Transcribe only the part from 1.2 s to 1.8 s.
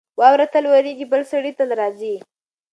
سړی تل